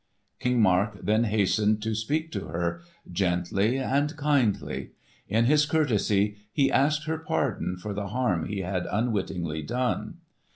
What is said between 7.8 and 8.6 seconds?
the harm